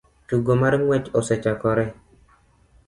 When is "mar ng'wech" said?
0.61-1.07